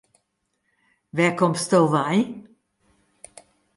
Wêr 1.15 1.33
komsto 1.39 1.79
wei? 1.93 2.17